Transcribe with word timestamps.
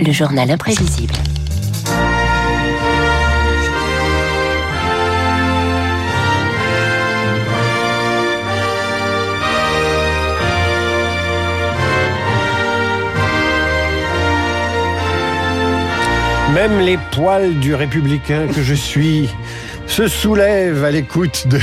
Le 0.00 0.12
journal 0.12 0.50
imprévisible. 0.50 1.14
Même 16.52 16.80
les 16.80 16.98
poils 17.12 17.54
du 17.60 17.74
républicain 17.74 18.48
que 18.48 18.62
je 18.62 18.74
suis 18.74 19.28
se 19.86 20.08
soulèvent 20.08 20.84
à 20.84 20.90
l'écoute 20.90 21.46
de 21.46 21.60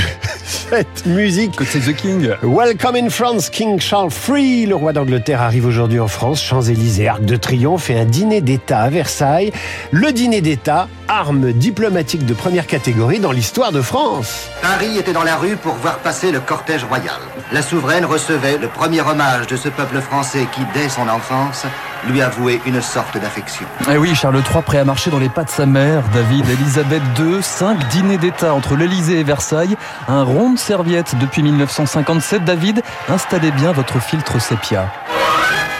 cette 0.50 1.06
musique. 1.06 1.52
The 1.56 1.94
King. 1.94 2.32
Welcome 2.42 2.96
in 2.96 3.08
France, 3.08 3.48
King 3.48 3.78
Charles 3.80 4.12
III. 4.28 4.66
Le 4.66 4.74
roi 4.74 4.92
d'Angleterre 4.92 5.40
arrive 5.40 5.64
aujourd'hui 5.64 6.00
en 6.00 6.08
France, 6.08 6.42
Champs-Élysées, 6.42 7.08
Arc 7.08 7.24
de 7.24 7.36
Triomphe 7.36 7.88
et 7.90 7.98
un 7.98 8.04
dîner 8.04 8.40
d'État 8.40 8.80
à 8.80 8.90
Versailles. 8.90 9.52
Le 9.92 10.12
dîner 10.12 10.40
d'État, 10.40 10.88
arme 11.08 11.52
diplomatique 11.52 12.26
de 12.26 12.34
première 12.34 12.66
catégorie 12.66 13.20
dans 13.20 13.32
l'histoire 13.32 13.70
de 13.70 13.80
France. 13.80 14.48
Paris 14.60 14.98
était 14.98 15.12
dans 15.12 15.22
la 15.22 15.36
rue 15.36 15.56
pour 15.56 15.74
voir 15.74 15.98
passer 15.98 16.32
le 16.32 16.40
cortège 16.40 16.84
royal. 16.84 17.20
La 17.52 17.62
souveraine 17.62 18.04
recevait 18.04 18.58
le 18.58 18.68
premier 18.68 19.00
hommage 19.00 19.46
de 19.46 19.56
ce 19.56 19.68
peuple 19.68 20.00
français 20.00 20.46
qui, 20.52 20.62
dès 20.74 20.88
son 20.88 21.08
enfance, 21.08 21.64
lui 22.08 22.22
avouait 22.22 22.60
une 22.66 22.80
sorte 22.80 23.18
d'affection. 23.18 23.66
Eh 23.90 23.96
oui, 23.96 24.14
Charles 24.14 24.36
III 24.36 24.62
prêt 24.62 24.78
à 24.78 24.84
marcher 24.84 25.10
dans 25.10 25.18
les 25.18 25.28
pas 25.28 25.44
de 25.44 25.50
sa 25.50 25.66
mère, 25.66 26.02
David, 26.14 26.48
Elisabeth 26.48 27.02
II, 27.18 27.42
cinq 27.42 27.86
dîners 27.88 28.18
d'État 28.18 28.54
entre 28.54 28.76
l'Élysée 28.76 29.20
et 29.20 29.24
Versailles, 29.24 29.76
un 30.08 30.22
rond 30.22 30.52
de 30.52 30.58
serviette 30.58 31.16
depuis 31.18 31.42
1957. 31.42 32.44
David, 32.44 32.82
installez 33.08 33.50
bien 33.50 33.72
votre 33.72 34.00
filtre 34.00 34.40
sépia. 34.40 34.90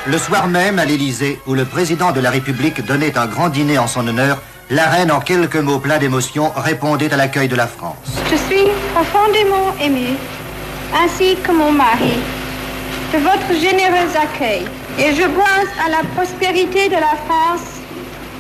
Le 0.06 0.19
soir 0.19 0.48
même, 0.48 0.79
à 0.79 0.84
l'Élysée, 0.84 1.41
où 1.46 1.55
le 1.55 1.65
président 1.65 2.12
de 2.12 2.21
la 2.21 2.30
République 2.30 2.84
donnait 2.84 3.18
un 3.18 3.27
grand 3.27 3.48
dîner 3.48 3.79
en 3.79 3.87
son 3.87 4.07
honneur, 4.09 4.38
la 4.71 4.87
reine, 4.87 5.10
en 5.10 5.21
quelques 5.21 5.57
mots 5.57 5.79
pleins 5.79 5.99
d'émotion, 5.99 6.52
répondait 6.57 7.12
à 7.12 7.16
l'accueil 7.16 7.49
de 7.49 7.57
la 7.57 7.66
France. 7.66 7.96
Je 8.30 8.37
suis 8.37 8.66
profondément 8.95 9.74
émue, 9.80 10.16
ainsi 10.95 11.37
que 11.43 11.52
mon 11.52 11.73
mari, 11.73 12.15
de 13.12 13.18
votre 13.18 13.60
généreux 13.60 14.09
accueil. 14.16 14.65
Et 14.99 15.15
je 15.15 15.27
bois 15.29 15.45
à 15.85 15.88
la 15.88 16.02
prospérité 16.15 16.88
de 16.88 16.95
la 16.95 17.16
France 17.27 17.80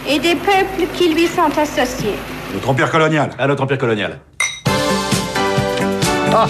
et 0.08 0.18
des 0.18 0.34
peuples 0.34 0.86
qui 0.94 1.14
lui 1.14 1.26
sont 1.26 1.50
associés. 1.58 2.14
Notre 2.52 2.68
empire 2.68 2.90
colonial. 2.90 3.30
À 3.38 3.46
notre 3.46 3.62
empire 3.62 3.78
colonial. 3.78 4.18
Ah 6.32 6.46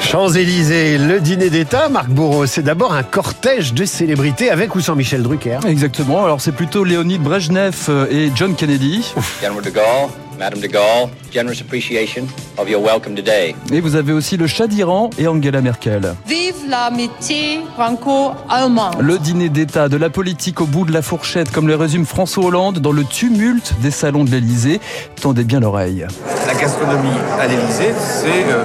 Champs-Élysées, 0.00 0.98
le 0.98 1.18
dîner 1.18 1.50
d'État, 1.50 1.88
Marc 1.88 2.08
Bourreau, 2.08 2.46
c'est 2.46 2.62
d'abord 2.62 2.92
un 2.92 3.02
cortège 3.02 3.72
de 3.74 3.84
célébrités 3.84 4.50
avec 4.50 4.74
ou 4.76 4.80
sans 4.80 4.94
Michel 4.94 5.22
Drucker. 5.22 5.58
Exactement, 5.66 6.24
alors 6.24 6.40
c'est 6.40 6.52
plutôt 6.52 6.84
Léonid 6.84 7.20
Brejnev 7.20 7.90
et 8.10 8.30
John 8.34 8.54
Kennedy. 8.54 9.12
General 9.42 9.64
de 9.64 9.70
Gaulle, 9.70 10.10
Madame 10.44 10.60
de 10.60 10.66
Gaulle, 10.66 11.08
generous 11.32 11.62
appreciation 11.62 12.26
of 12.58 12.68
your 12.68 12.82
welcome 12.82 13.14
today. 13.14 13.54
Et 13.72 13.80
vous 13.80 13.96
avez 13.96 14.12
aussi 14.12 14.36
le 14.36 14.46
chat 14.46 14.66
d'Iran 14.66 15.08
et 15.16 15.26
Angela 15.26 15.62
Merkel. 15.62 16.14
Vive 16.26 16.68
l'amitié 16.68 17.60
franco-allemande. 17.72 18.96
Le 19.00 19.18
dîner 19.18 19.48
d'État 19.48 19.88
de 19.88 19.96
la 19.96 20.10
politique 20.10 20.60
au 20.60 20.66
bout 20.66 20.84
de 20.84 20.92
la 20.92 21.00
fourchette, 21.00 21.50
comme 21.50 21.66
le 21.66 21.76
résume 21.76 22.04
François 22.04 22.44
Hollande 22.44 22.80
dans 22.80 22.92
le 22.92 23.04
tumulte 23.04 23.72
des 23.80 23.90
salons 23.90 24.24
de 24.24 24.32
l'Élysée. 24.32 24.82
Tendez 25.18 25.44
bien 25.44 25.60
l'oreille. 25.60 26.06
La 26.46 26.52
gastronomie 26.52 27.08
à 27.40 27.46
l'Élysée, 27.46 27.94
c'est 27.98 28.44
euh, 28.52 28.64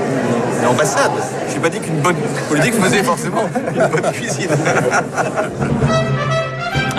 une 0.59 0.67
ambassade. 0.67 1.11
Je 1.47 1.53
n'ai 1.53 1.59
pas 1.61 1.69
dit 1.69 1.79
qu'une 1.79 2.01
bonne 2.01 2.17
politique 2.49 2.73
faisait 2.73 3.03
forcément 3.03 3.49
une 3.73 3.87
bonne 3.87 4.11
cuisine. 4.11 4.49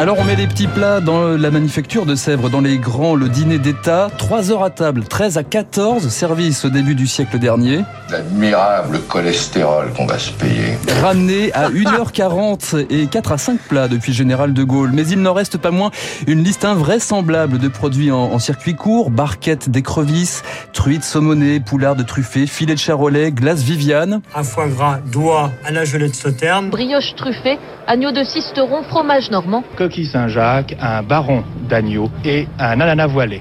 Alors 0.01 0.17
on 0.19 0.25
met 0.25 0.35
les 0.35 0.47
petits 0.47 0.67
plats 0.67 1.03
dans 1.03 1.37
la 1.37 1.51
manufacture 1.51 2.07
de 2.07 2.15
Sèvres, 2.15 2.49
dans 2.49 2.63
les 2.63 2.79
grands, 2.79 3.15
le 3.15 3.29
dîner 3.29 3.59
d'État, 3.59 4.09
3 4.17 4.51
heures 4.51 4.63
à 4.63 4.71
table, 4.71 5.05
13 5.05 5.37
à 5.37 5.43
14 5.43 6.09
services 6.09 6.65
au 6.65 6.71
début 6.71 6.95
du 6.95 7.07
siècle 7.07 7.39
dernier. 7.39 7.85
L'admirable 8.11 8.99
cholestérol 9.03 9.93
qu'on 9.95 10.07
va 10.07 10.19
se 10.19 10.33
payer. 10.33 10.79
Ramené 11.03 11.53
à 11.53 11.69
1h40 11.69 12.87
et 12.89 13.09
4 13.09 13.33
à 13.33 13.37
5 13.37 13.61
plats 13.61 13.89
depuis 13.89 14.15
Général 14.15 14.55
de 14.55 14.65
Gaulle. 14.65 14.91
Mais 14.95 15.07
il 15.07 15.21
n'en 15.21 15.35
reste 15.35 15.59
pas 15.59 15.71
moins 15.71 15.91
une 16.27 16.43
liste 16.43 16.65
invraisemblable 16.65 17.59
de 17.59 17.69
produits 17.69 18.11
en, 18.11 18.33
en 18.33 18.39
circuit 18.39 18.77
court, 18.77 19.11
barquettes 19.11 19.69
d'écrevisses, 19.69 20.43
truites 20.73 21.05
saumonées, 21.05 21.61
poulards 21.61 21.97
de 21.97 22.05
truffés, 22.05 22.47
filets 22.47 22.75
de 22.75 22.81
charolais, 22.81 23.33
glace 23.33 23.61
Viviane. 23.61 24.23
Un 24.35 24.45
foie 24.45 24.69
gras 24.69 24.99
d'oie 25.13 25.51
à 25.63 25.71
la 25.71 25.85
gelée 25.85 26.09
de 26.09 26.15
sauterne. 26.15 26.71
Brioche 26.71 27.15
truffée, 27.17 27.59
agneau 27.87 28.13
de 28.13 28.25
cisteron, 28.25 28.83
fromage 28.85 29.31
normand. 29.31 29.63
Coquille 29.91 30.07
Saint-Jacques, 30.07 30.77
un 30.81 31.03
baron 31.03 31.43
d'agneau 31.69 32.09
et 32.25 32.47
un 32.61 32.81
ananas 32.81 33.09
voilé. 33.09 33.41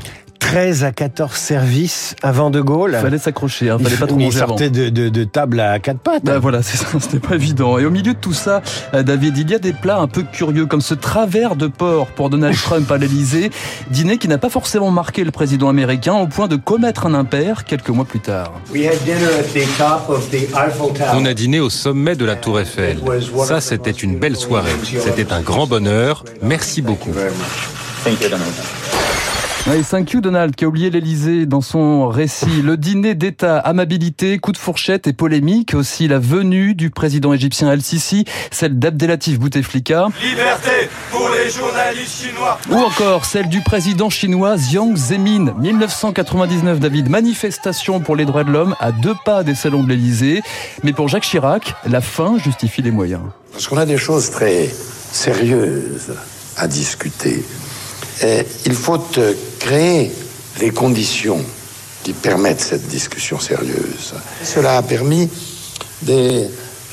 13 0.50 0.84
à 0.84 0.92
14 0.92 1.32
services 1.36 2.16
avant 2.24 2.50
De 2.50 2.60
Gaulle. 2.60 2.98
Fallait 3.00 3.20
s'accrocher, 3.20 3.70
hein, 3.70 3.78
fallait 3.78 3.96
pas 3.98 4.08
trop 4.08 4.18
Il 4.18 4.26
manger 4.26 4.40
sortait 4.40 4.72
de, 4.72 4.90
de, 4.90 5.08
de 5.08 5.24
table 5.24 5.60
à 5.60 5.78
quatre 5.78 6.00
pattes. 6.00 6.24
Ben 6.24 6.40
voilà, 6.40 6.64
c'est 6.64 6.78
ça, 6.78 6.88
c'était 7.00 7.20
pas 7.20 7.36
évident. 7.36 7.78
Et 7.78 7.86
au 7.86 7.92
milieu 7.92 8.14
de 8.16 8.20
tout 8.20 8.34
ça, 8.34 8.64
euh, 8.96 9.04
David, 9.04 9.38
il 9.38 9.52
y 9.52 9.54
a 9.54 9.60
des 9.60 9.74
plats 9.74 10.00
un 10.00 10.08
peu 10.08 10.24
curieux, 10.24 10.66
comme 10.66 10.82
ce 10.82 10.96
travers 10.96 11.56
de 11.56 11.68
porc 11.68 12.08
pour 12.08 12.32
Donald 12.32 12.58
Trump 12.64 12.92
à 12.92 12.98
l'Elysée, 12.98 13.52
dîner 13.92 14.18
qui 14.18 14.28
n'a 14.28 14.40
pas 14.40 14.50
forcément 14.50 14.90
marqué 14.90 15.24
le 15.24 15.30
président 15.30 15.70
américain 15.70 16.16
au 16.16 16.26
point 16.26 16.48
de 16.48 16.56
commettre 16.56 17.06
un 17.06 17.14
impair 17.14 17.64
quelques 17.64 17.90
mois 17.90 18.06
plus 18.06 18.20
tard. 18.20 18.52
On 21.14 21.26
a 21.26 21.34
dîné 21.36 21.60
au 21.60 21.70
sommet 21.70 22.16
de 22.16 22.26
la 22.26 22.36
Tour 22.36 22.60
Eiffel. 22.60 22.98
Ça, 23.46 23.62
c'était 23.62 23.92
une 23.92 24.18
belle 24.18 24.36
soirée. 24.36 24.72
C'était 24.84 25.32
un 25.32 25.42
grand 25.42 25.68
bonheur. 25.68 26.26
Merci 26.42 26.82
beaucoup. 26.82 27.12
Ouais, 27.12 27.30
5 28.04 28.20
you 28.24 28.30
Donald 28.30 28.79
qui 30.56 30.66
a 30.66 30.68
oublié 30.68 30.90
l'Elysée 30.90 31.46
dans 31.46 31.62
son 31.62 32.08
récit. 32.08 32.62
Le 32.64 32.78
dîner 32.78 33.14
d'État, 33.14 33.60
amabilité, 33.60 34.40
coup 34.40 34.52
de 34.52 34.58
fourchette 34.58 35.08
et 35.08 35.14
polémique. 35.14 35.74
Aussi 35.74 36.08
la 36.08 36.18
venue 36.18 36.76
du 36.76 36.90
président 36.90 37.34
égyptien 37.34 37.72
El-Sisi, 37.72 38.26
celle 38.52 38.80
d'Abdelatif 38.80 39.40
Bouteflika. 39.40 40.08
Liberté 40.24 40.90
pour 41.12 41.30
les 41.30 41.50
journalistes 41.50 42.26
chinois. 42.26 42.58
Ou 42.70 42.76
encore 42.76 43.26
celle 43.26 43.50
du 43.50 43.62
président 43.62 44.10
chinois 44.10 44.56
Jiang 44.58 44.96
Zemin. 44.96 45.54
1999, 45.58 46.80
David, 46.80 47.10
manifestation 47.10 48.00
pour 48.00 48.16
les 48.16 48.26
droits 48.26 48.44
de 48.44 48.52
l'homme 48.52 48.76
à 48.80 48.92
deux 48.92 49.16
pas 49.26 49.44
des 49.44 49.56
salons 49.56 49.84
de 49.84 49.90
l'Elysée. 49.90 50.42
Mais 50.84 50.94
pour 50.94 51.10
Jacques 51.10 51.24
Chirac, 51.24 51.76
la 51.86 52.02
fin 52.02 52.38
justifie 52.38 52.82
les 52.82 52.92
moyens. 52.92 53.22
Parce 53.52 53.68
qu'on 53.68 53.78
a 53.78 53.86
des 53.86 53.98
choses 53.98 54.32
très 54.32 54.70
sérieuses 55.12 56.14
à 56.58 56.68
discuter. 56.68 57.44
Et 58.22 58.46
il 58.66 58.74
faut 58.74 59.00
créer 59.60 60.12
les 60.60 60.72
conditions 60.72 61.44
qui 62.04 62.14
permettent 62.14 62.62
cette 62.62 62.88
discussion 62.88 63.40
sérieuse. 63.40 64.14
Cela 64.44 64.78
a 64.78 64.82
permis 64.82 65.30
des 66.02 66.48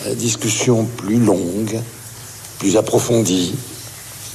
euh, 0.06 0.14
discussions 0.14 0.84
plus 0.84 1.18
longues, 1.18 1.80
plus 2.58 2.76
approfondies, 2.76 3.54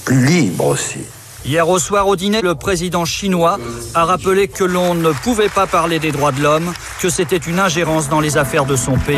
plus 0.05 0.25
libres 0.25 0.67
aussi. 0.67 0.99
Hier 1.45 1.67
au 1.67 1.79
soir 1.79 2.07
au 2.07 2.15
dîner, 2.15 2.41
le 2.41 2.55
président 2.55 3.03
chinois 3.03 3.57
a 3.95 4.05
rappelé 4.05 4.47
que 4.47 4.63
l'on 4.63 4.93
ne 4.93 5.11
pouvait 5.11 5.49
pas 5.49 5.65
parler 5.65 5.97
des 5.97 6.11
droits 6.11 6.31
de 6.31 6.41
l'homme, 6.41 6.71
que 7.01 7.09
c'était 7.09 7.37
une 7.37 7.59
ingérence 7.59 8.09
dans 8.09 8.19
les 8.19 8.37
affaires 8.37 8.65
de 8.65 8.75
son 8.75 8.97
pays. 8.97 9.17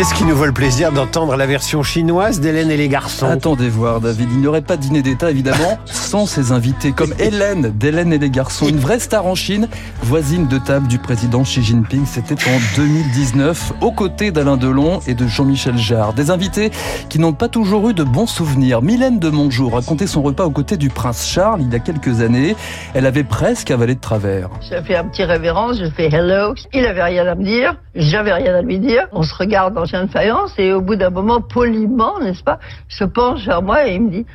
Qu'est-ce 0.00 0.14
qui 0.14 0.24
nous 0.24 0.34
vaut 0.34 0.46
le 0.46 0.52
plaisir 0.52 0.92
d'entendre 0.92 1.36
la 1.36 1.44
version 1.44 1.82
chinoise 1.82 2.40
d'Hélène 2.40 2.70
et 2.70 2.78
les 2.78 2.88
garçons? 2.88 3.26
Attendez 3.26 3.68
voir, 3.68 4.00
David. 4.00 4.30
Il 4.32 4.38
n'y 4.38 4.46
aurait 4.46 4.62
pas 4.62 4.78
de 4.78 4.80
dîner 4.80 5.02
d'État, 5.02 5.30
évidemment, 5.30 5.78
sans 5.84 6.24
ses 6.24 6.52
invités, 6.52 6.92
comme 6.92 7.12
Hélène 7.18 7.70
d'Hélène 7.76 8.10
et 8.14 8.18
les 8.18 8.30
garçons, 8.30 8.66
une 8.66 8.78
vraie 8.78 8.98
star 8.98 9.26
en 9.26 9.34
Chine, 9.34 9.68
voisine 10.02 10.48
de 10.48 10.56
table 10.56 10.88
du 10.88 10.98
président 10.98 11.42
Xi 11.42 11.62
Jinping. 11.62 12.06
C'était 12.06 12.42
en 12.48 12.78
2019, 12.78 13.74
aux 13.82 13.92
côtés 13.92 14.30
d'Alain 14.30 14.56
Delon 14.56 15.00
et 15.06 15.12
de 15.12 15.26
Jean-Michel 15.26 15.76
Jarre. 15.76 16.14
Des 16.14 16.30
invités 16.30 16.70
qui 17.10 17.18
n'ont 17.18 17.34
pas 17.34 17.48
toujours 17.48 17.90
eu 17.90 17.92
de 17.92 18.02
bons 18.02 18.26
souvenirs. 18.26 18.80
Mylène 18.80 19.18
de 19.18 19.28
Mongeau 19.28 19.68
racontait 19.68 20.06
son 20.06 20.22
repas 20.22 20.46
aux 20.46 20.50
côtés 20.50 20.78
du 20.78 20.88
prince 20.88 21.28
Charles 21.28 21.60
il 21.60 21.70
y 21.70 21.76
a 21.76 21.78
quelques 21.78 22.22
années. 22.22 22.56
Elle 22.94 23.04
avait 23.04 23.22
presque 23.22 23.70
avalé 23.70 23.96
de 23.96 24.00
travers. 24.00 24.48
J'ai 24.66 24.80
fait 24.80 24.96
un 24.96 25.04
petit 25.04 25.24
révérence, 25.24 25.78
je 25.78 25.90
fais 25.90 26.06
hello. 26.06 26.54
Il 26.72 26.86
avait 26.86 27.02
rien 27.02 27.26
à 27.26 27.34
me 27.34 27.44
dire, 27.44 27.76
j'avais 27.94 28.32
rien 28.32 28.54
à 28.54 28.62
lui 28.62 28.78
dire. 28.78 29.06
On 29.12 29.24
se 29.24 29.34
regarde 29.34 29.74
une 29.94 30.08
faïence 30.08 30.54
et 30.58 30.72
au 30.72 30.80
bout 30.80 30.96
d'un 30.96 31.10
moment, 31.10 31.40
poliment, 31.40 32.18
n'est-ce 32.20 32.42
pas, 32.42 32.58
il 32.90 32.94
se 32.94 33.04
penche 33.04 33.44
vers 33.44 33.62
moi 33.62 33.86
et 33.86 33.94
il 33.94 34.02
me 34.02 34.10
dit 34.10 34.26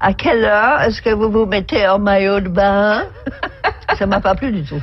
à 0.00 0.14
quelle 0.14 0.44
heure 0.44 0.80
est-ce 0.80 1.02
que 1.02 1.10
vous 1.10 1.30
vous 1.30 1.46
mettez 1.46 1.86
en 1.86 1.98
maillot 1.98 2.40
de 2.40 2.48
bain? 2.48 3.04
Ça 3.98 4.06
m'a 4.06 4.20
pas 4.20 4.34
plu 4.34 4.50
du 4.52 4.62
tout. 4.62 4.80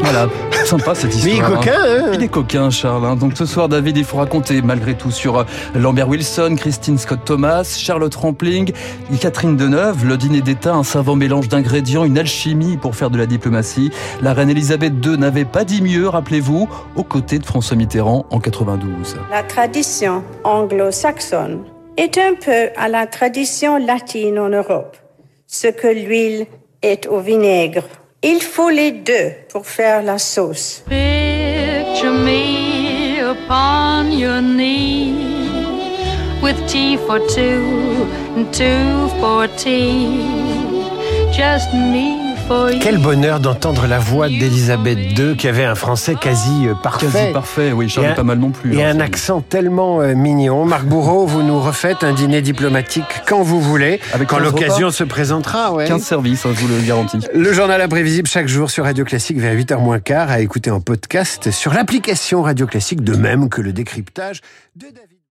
Voilà, 0.00 0.26
sympa 0.68 0.94
cette 0.94 1.14
histoire. 1.14 1.24
Mais 1.24 1.32
il 1.32 1.52
est 1.52 1.56
coquin, 1.56 1.80
hein 1.84 2.10
Il 2.12 2.22
est 2.22 2.28
coquin, 2.28 2.70
Charles. 2.70 3.06
hein. 3.06 3.16
Donc 3.16 3.32
ce 3.36 3.46
soir, 3.46 3.68
David, 3.68 3.96
il 3.96 4.04
faut 4.04 4.18
raconter 4.18 4.60
malgré 4.60 4.94
tout 4.94 5.10
sur 5.10 5.38
euh, 5.38 5.44
Lambert 5.74 6.08
Wilson, 6.08 6.56
Christine 6.56 6.98
Scott 6.98 7.20
Thomas, 7.24 7.64
Charlotte 7.78 8.14
Rampling, 8.14 8.72
et 9.12 9.16
Catherine 9.16 9.56
Deneuve, 9.56 10.04
le 10.04 10.16
dîner 10.18 10.42
d'État, 10.42 10.74
un 10.74 10.82
savant 10.84 11.16
mélange 11.16 11.48
d'ingrédients, 11.48 12.04
une 12.04 12.18
alchimie 12.18 12.76
pour 12.76 12.94
faire 12.94 13.08
de 13.08 13.16
la 13.16 13.24
diplomatie. 13.26 13.90
La 14.20 14.34
reine 14.34 14.50
Elisabeth 14.50 14.92
II 15.04 15.16
n'avait 15.16 15.46
pas 15.46 15.64
dit 15.64 15.80
mieux, 15.80 16.06
rappelez-vous, 16.08 16.68
aux 16.96 17.02
côtés 17.04 17.38
de 17.38 17.46
François 17.46 17.76
Mitterrand 17.76 18.26
en 18.30 18.38
92. 18.38 19.16
La 19.30 19.42
tradition 19.42 20.22
anglo-saxonne 20.44 21.60
est 21.96 22.18
un 22.18 22.34
peu 22.34 22.68
à 22.76 22.88
la 22.88 23.06
tradition 23.06 23.78
latine 23.78 24.38
en 24.38 24.50
Europe, 24.50 24.96
ce 25.46 25.68
que 25.68 25.88
l'huile 25.88 26.46
est 26.82 27.06
au 27.08 27.20
vinaigre. 27.20 27.82
Il 28.20 28.40
faut 28.40 28.68
les 28.68 28.90
deux 28.90 29.30
pour 29.48 29.64
faire 29.64 30.02
la 30.02 30.18
sauce. 30.18 30.82
Picture 30.88 32.12
me 32.12 33.20
upon 33.20 34.10
your 34.10 34.40
knee 34.40 35.14
with 36.42 36.56
tea 36.66 36.96
for 36.96 37.20
two 37.28 38.08
and 38.34 38.52
two 38.52 39.08
for 39.20 39.46
tea. 39.56 40.20
Just 41.32 41.72
me 41.72 42.27
Quel 42.80 42.96
bonheur 42.98 43.40
d'entendre 43.40 43.86
la 43.86 43.98
voix 43.98 44.28
d'Elisabeth 44.28 44.98
II 45.18 45.36
qui 45.36 45.48
avait 45.48 45.64
un 45.66 45.74
français 45.74 46.14
quasi 46.14 46.66
euh, 46.66 46.74
parfait. 46.74 47.06
Quasi 47.06 47.32
parfait, 47.32 47.72
oui, 47.72 47.88
Charles 47.90 48.06
un- 48.08 48.14
pas 48.14 48.22
mal 48.22 48.38
non 48.38 48.50
plus. 48.50 48.74
Et 48.74 48.82
hein, 48.82 48.96
un 48.96 49.00
accent 49.00 49.42
tellement 49.42 50.00
euh, 50.00 50.14
mignon. 50.14 50.64
Marc 50.64 50.84
Bourreau, 50.86 51.26
vous 51.26 51.42
nous 51.42 51.60
refaites 51.60 52.04
un 52.04 52.14
dîner 52.14 52.40
diplomatique 52.40 53.04
quand 53.26 53.42
vous 53.42 53.60
voulez, 53.60 54.00
Avec 54.14 54.28
quand 54.28 54.36
15 54.38 54.44
l'occasion 54.46 54.90
se 54.90 55.04
présentera. 55.04 55.74
Ouais. 55.74 55.86
15 55.86 56.02
services, 56.02 56.46
hein, 56.46 56.50
je 56.54 56.60
vous 56.60 56.68
le 56.68 56.80
garantis. 56.86 57.18
Le 57.34 57.52
journal 57.52 57.82
imprévisible 57.82 58.28
chaque 58.28 58.48
jour 58.48 58.70
sur 58.70 58.84
Radio 58.84 59.04
Classique 59.04 59.38
vers 59.38 59.54
8h 59.54 59.78
moins 59.82 60.00
quart 60.00 60.30
à 60.30 60.40
écouter 60.40 60.70
en 60.70 60.80
podcast 60.80 61.50
sur 61.50 61.74
l'application 61.74 62.42
Radio 62.42 62.66
Classique 62.66 63.02
de 63.02 63.14
même 63.14 63.50
que 63.50 63.60
le 63.60 63.74
décryptage 63.74 64.40
de 64.74 64.86
David. 64.86 65.17